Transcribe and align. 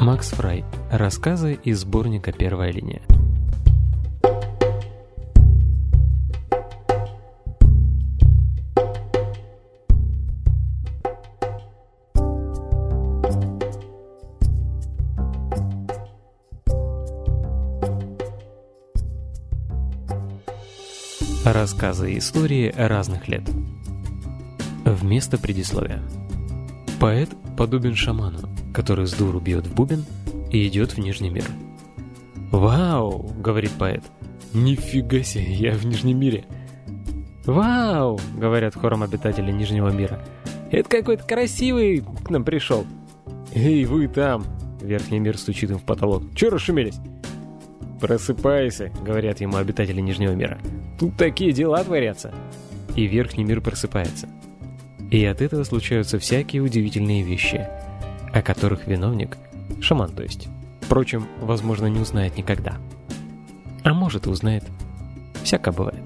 Макс 0.00 0.30
Фрай. 0.30 0.64
Рассказы 0.90 1.58
из 1.62 1.80
сборника 1.80 2.32
«Первая 2.32 2.72
линия». 2.72 3.02
Рассказы 21.44 22.14
и 22.14 22.18
истории 22.18 22.72
разных 22.74 23.28
лет. 23.28 23.42
Вместо 24.86 25.36
предисловия. 25.36 26.00
Поэт 27.00 27.30
подобен 27.56 27.94
шаману, 27.94 28.40
который 28.74 29.06
с 29.06 29.14
дуру 29.14 29.40
бьет 29.40 29.66
в 29.66 29.74
бубен 29.74 30.04
и 30.52 30.68
идет 30.68 30.92
в 30.92 30.98
Нижний 30.98 31.30
мир. 31.30 31.46
«Вау!»— 32.50 33.32
говорит 33.38 33.70
поэт. 33.78 34.04
«Нифига 34.52 35.22
себе, 35.22 35.50
я 35.54 35.72
в 35.72 35.86
Нижнем 35.86 36.18
мире!» 36.18 36.44
«Вау!»— 37.46 38.20
говорят 38.36 38.74
хором 38.74 39.02
обитатели 39.02 39.50
Нижнего 39.50 39.88
мира. 39.88 40.22
«Это 40.70 40.90
какой-то 40.90 41.24
красивый 41.24 42.04
к 42.22 42.28
нам 42.28 42.44
пришел!» 42.44 42.84
«Эй, 43.54 43.86
вы 43.86 44.06
там!»— 44.06 44.44
Верхний 44.82 45.20
мир 45.20 45.38
стучит 45.38 45.70
им 45.70 45.78
в 45.78 45.84
потолок. 45.84 46.24
«Чё 46.34 46.50
расшумелись?» 46.50 46.98
«Просыпайся!»— 47.98 48.92
говорят 49.04 49.40
ему 49.40 49.56
обитатели 49.56 50.02
Нижнего 50.02 50.32
мира. 50.32 50.58
«Тут 50.98 51.16
такие 51.16 51.52
дела 51.52 51.82
творятся!» 51.82 52.34
И 52.94 53.06
Верхний 53.06 53.44
мир 53.44 53.62
просыпается. 53.62 54.28
И 55.10 55.24
от 55.24 55.40
этого 55.40 55.64
случаются 55.64 56.18
всякие 56.18 56.62
удивительные 56.62 57.22
вещи— 57.22 57.66
о 58.32 58.42
которых 58.42 58.86
виновник, 58.86 59.36
шаман 59.80 60.10
то 60.10 60.22
есть, 60.22 60.48
впрочем, 60.80 61.26
возможно, 61.40 61.86
не 61.86 62.00
узнает 62.00 62.36
никогда. 62.36 62.76
А 63.82 63.94
может 63.94 64.26
узнает. 64.26 64.64
Всяко 65.42 65.72
бывает. 65.72 66.02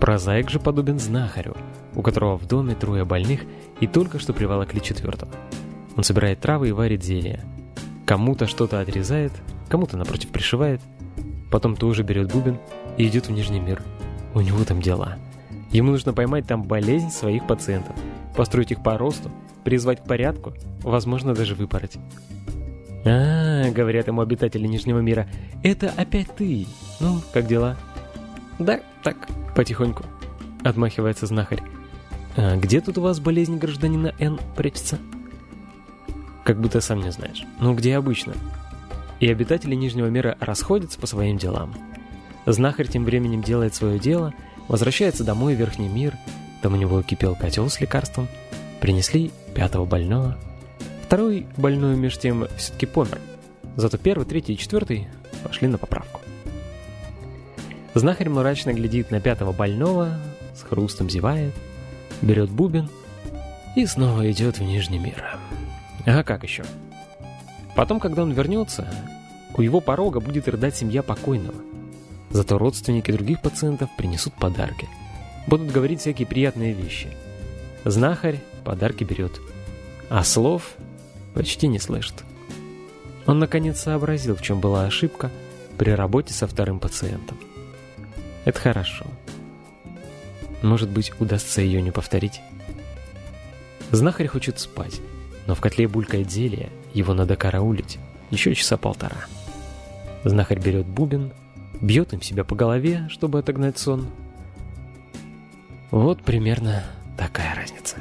Прозаик 0.00 0.50
же 0.50 0.60
подобен 0.60 0.98
знахарю, 0.98 1.56
у 1.94 2.02
которого 2.02 2.36
в 2.36 2.46
доме 2.46 2.74
трое 2.74 3.04
больных 3.04 3.40
и 3.80 3.86
только 3.86 4.18
что 4.18 4.32
приволокли 4.32 4.80
четвертого. 4.80 5.32
Он 5.96 6.04
собирает 6.04 6.40
травы 6.40 6.68
и 6.68 6.72
варит 6.72 7.02
зелья. 7.02 7.42
Кому-то 8.04 8.46
что-то 8.46 8.80
отрезает, 8.80 9.32
кому-то 9.68 9.96
напротив 9.96 10.28
пришивает, 10.28 10.80
потом 11.50 11.74
тоже 11.74 12.02
берет 12.02 12.30
бубен 12.30 12.58
и 12.98 13.06
идет 13.08 13.28
в 13.28 13.32
Нижний 13.32 13.60
мир. 13.60 13.82
У 14.34 14.40
него 14.40 14.62
там 14.64 14.82
дела. 14.82 15.16
Ему 15.72 15.92
нужно 15.92 16.12
поймать 16.12 16.46
там 16.46 16.62
болезнь 16.62 17.10
своих 17.10 17.46
пациентов, 17.46 17.96
построить 18.36 18.70
их 18.70 18.82
по 18.82 18.96
росту, 18.96 19.30
призвать 19.64 20.02
к 20.02 20.06
порядку, 20.06 20.54
возможно, 20.82 21.34
даже 21.34 21.54
выпороть. 21.54 21.96
«А,— 23.04 23.70
говорят 23.74 24.08
ему 24.08 24.20
обитатели 24.20 24.66
Нижнего 24.66 24.98
мира,— 24.98 25.28
это 25.62 25.92
опять 25.96 26.34
ты. 26.34 26.66
Ну, 27.00 27.20
как 27.32 27.46
дела?» 27.46 27.76
«Да, 28.58 28.80
так, 29.02 29.16
потихоньку»,— 29.54 30.04
отмахивается 30.64 31.26
знахарь. 31.26 31.62
«А 32.36 32.56
где 32.56 32.80
тут 32.80 32.98
у 32.98 33.02
вас 33.02 33.20
болезнь 33.20 33.58
гражданина 33.58 34.12
Н 34.18 34.38
прячется?» 34.56 34.98
«Как 36.44 36.60
будто 36.60 36.80
сам 36.80 37.00
не 37.00 37.12
знаешь. 37.12 37.44
Ну, 37.60 37.74
где 37.74 37.96
обычно?» 37.96 38.34
И 39.20 39.28
обитатели 39.28 39.74
Нижнего 39.74 40.08
мира 40.08 40.36
расходятся 40.40 40.98
по 40.98 41.06
своим 41.06 41.38
делам. 41.38 41.74
Знахарь 42.44 42.88
тем 42.88 43.04
временем 43.04 43.42
делает 43.42 43.74
свое 43.74 43.98
дело, 43.98 44.34
возвращается 44.68 45.24
домой 45.24 45.54
в 45.54 45.58
Верхний 45.58 45.88
мир, 45.88 46.14
там 46.62 46.74
у 46.74 46.76
него 46.76 47.02
кипел 47.02 47.34
котел 47.34 47.68
с 47.68 47.80
лекарством, 47.80 48.28
принесли 48.80 49.30
пятого 49.54 49.84
больного. 49.84 50.36
Второй 51.06 51.46
больной 51.56 51.96
меж 51.96 52.18
тем 52.18 52.46
все-таки 52.56 52.86
помер. 52.86 53.20
Зато 53.76 53.98
первый, 53.98 54.26
третий 54.26 54.54
и 54.54 54.58
четвертый 54.58 55.08
пошли 55.42 55.68
на 55.68 55.78
поправку. 55.78 56.20
Знахарь 57.94 58.28
мрачно 58.28 58.74
глядит 58.74 59.10
на 59.10 59.20
пятого 59.20 59.52
больного, 59.52 60.18
с 60.54 60.62
хрустом 60.62 61.08
зевает, 61.08 61.54
берет 62.22 62.50
бубен 62.50 62.90
и 63.74 63.86
снова 63.86 64.30
идет 64.30 64.58
в 64.58 64.62
Нижний 64.62 64.98
мир. 64.98 65.38
А 66.04 66.22
как 66.22 66.42
еще? 66.42 66.64
Потом, 67.74 68.00
когда 68.00 68.22
он 68.22 68.32
вернется, 68.32 68.86
у 69.54 69.62
его 69.62 69.80
порога 69.80 70.20
будет 70.20 70.48
рыдать 70.48 70.76
семья 70.76 71.02
покойного. 71.02 71.54
Зато 72.30 72.58
родственники 72.58 73.10
других 73.10 73.40
пациентов 73.40 73.90
принесут 73.96 74.34
подарки. 74.34 74.88
Будут 75.46 75.70
говорить 75.70 76.00
всякие 76.00 76.26
приятные 76.26 76.72
вещи. 76.72 77.08
Знахарь 77.84 78.40
подарки 78.64 79.04
берет, 79.04 79.40
а 80.08 80.24
слов 80.24 80.74
почти 81.34 81.68
не 81.68 81.78
слышит. 81.78 82.24
Он 83.26 83.38
наконец 83.38 83.80
сообразил, 83.80 84.36
в 84.36 84.42
чем 84.42 84.60
была 84.60 84.86
ошибка 84.86 85.30
при 85.78 85.90
работе 85.90 86.32
со 86.32 86.46
вторым 86.46 86.80
пациентом. 86.80 87.38
Это 88.44 88.58
хорошо. 88.58 89.06
Может 90.62 90.88
быть, 90.88 91.12
удастся 91.20 91.60
ее 91.60 91.82
не 91.82 91.90
повторить. 91.90 92.40
Знахарь 93.90 94.26
хочет 94.26 94.58
спать, 94.58 95.00
но 95.46 95.54
в 95.54 95.60
котле 95.60 95.86
булькает 95.86 96.30
зелье, 96.30 96.70
его 96.92 97.14
надо 97.14 97.36
караулить 97.36 97.98
еще 98.30 98.54
часа 98.54 98.76
полтора. 98.76 99.26
Знахарь 100.24 100.58
берет 100.58 100.86
бубен, 100.86 101.32
бьет 101.80 102.12
им 102.12 102.22
себя 102.22 102.44
по 102.44 102.54
голове, 102.54 103.06
чтобы 103.10 103.38
отогнать 103.38 103.78
сон. 103.78 104.08
Вот 105.96 106.22
примерно 106.22 106.84
такая 107.16 107.54
разница. 107.54 107.96